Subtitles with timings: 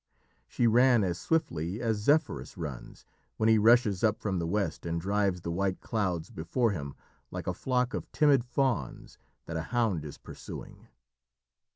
[0.47, 3.05] She ran as swiftly as Zephyrus runs
[3.37, 6.95] when he rushes up from the west and drives the white clouds before him
[7.29, 10.87] like a flock of timid fawns that a hound is pursuing.